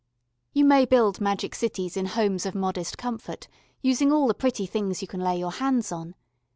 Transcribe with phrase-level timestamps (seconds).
[0.51, 3.47] You may build magic cities in homes of modest comfort,
[3.83, 6.15] using all the pretty things you can lay your hands on.